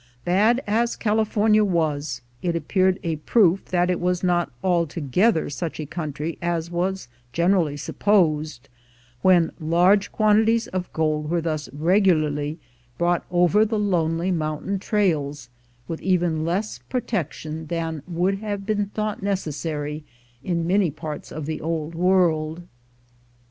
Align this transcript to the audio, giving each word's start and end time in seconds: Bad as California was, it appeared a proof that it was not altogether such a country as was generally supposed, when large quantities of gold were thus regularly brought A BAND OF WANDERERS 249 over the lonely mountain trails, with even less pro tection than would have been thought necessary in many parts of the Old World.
Bad 0.25 0.63
as 0.65 0.95
California 0.95 1.63
was, 1.63 2.21
it 2.41 2.55
appeared 2.55 2.97
a 3.03 3.17
proof 3.17 3.65
that 3.65 3.91
it 3.91 3.99
was 3.99 4.23
not 4.23 4.51
altogether 4.63 5.47
such 5.47 5.79
a 5.79 5.85
country 5.85 6.39
as 6.41 6.71
was 6.71 7.07
generally 7.33 7.77
supposed, 7.77 8.67
when 9.21 9.51
large 9.59 10.11
quantities 10.11 10.65
of 10.69 10.91
gold 10.91 11.29
were 11.29 11.39
thus 11.39 11.69
regularly 11.71 12.57
brought 12.97 13.27
A 13.29 13.29
BAND 13.29 13.29
OF 13.29 13.31
WANDERERS 13.53 13.67
249 13.69 13.77
over 13.77 13.89
the 13.91 13.97
lonely 14.15 14.31
mountain 14.31 14.79
trails, 14.79 15.49
with 15.87 16.01
even 16.01 16.43
less 16.45 16.79
pro 16.79 17.01
tection 17.01 17.67
than 17.67 18.01
would 18.07 18.39
have 18.39 18.65
been 18.65 18.87
thought 18.87 19.21
necessary 19.21 20.03
in 20.43 20.65
many 20.65 20.89
parts 20.89 21.31
of 21.31 21.45
the 21.45 21.61
Old 21.61 21.93
World. 21.93 22.63